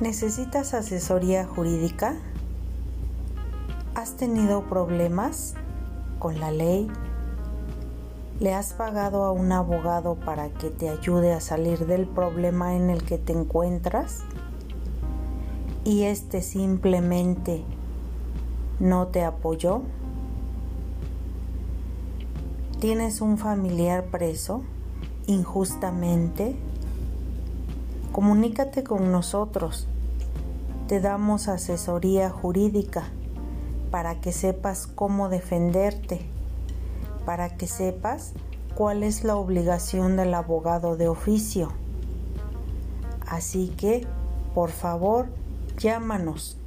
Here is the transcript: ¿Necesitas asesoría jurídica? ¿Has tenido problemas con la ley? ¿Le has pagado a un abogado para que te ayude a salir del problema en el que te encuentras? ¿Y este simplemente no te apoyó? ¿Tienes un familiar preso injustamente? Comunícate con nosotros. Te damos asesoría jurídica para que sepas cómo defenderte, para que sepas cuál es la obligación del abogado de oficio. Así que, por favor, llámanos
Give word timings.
¿Necesitas 0.00 0.72
asesoría 0.72 1.46
jurídica? 1.46 2.16
¿Has 3.94 4.16
tenido 4.16 4.62
problemas 4.62 5.52
con 6.18 6.40
la 6.40 6.50
ley? 6.50 6.90
¿Le 8.38 8.54
has 8.54 8.72
pagado 8.72 9.24
a 9.24 9.32
un 9.32 9.52
abogado 9.52 10.14
para 10.14 10.48
que 10.48 10.70
te 10.70 10.88
ayude 10.88 11.34
a 11.34 11.40
salir 11.42 11.86
del 11.86 12.06
problema 12.06 12.76
en 12.76 12.88
el 12.88 13.02
que 13.02 13.18
te 13.18 13.34
encuentras? 13.34 14.20
¿Y 15.84 16.04
este 16.04 16.40
simplemente 16.40 17.62
no 18.78 19.08
te 19.08 19.22
apoyó? 19.22 19.82
¿Tienes 22.80 23.20
un 23.20 23.36
familiar 23.36 24.04
preso 24.06 24.62
injustamente? 25.26 26.56
Comunícate 28.12 28.82
con 28.82 29.12
nosotros. 29.12 29.86
Te 30.90 30.98
damos 30.98 31.46
asesoría 31.46 32.30
jurídica 32.30 33.04
para 33.92 34.20
que 34.20 34.32
sepas 34.32 34.88
cómo 34.88 35.28
defenderte, 35.28 36.20
para 37.24 37.56
que 37.56 37.68
sepas 37.68 38.32
cuál 38.74 39.04
es 39.04 39.22
la 39.22 39.36
obligación 39.36 40.16
del 40.16 40.34
abogado 40.34 40.96
de 40.96 41.06
oficio. 41.06 41.70
Así 43.24 43.68
que, 43.68 44.04
por 44.52 44.70
favor, 44.70 45.28
llámanos 45.78 46.58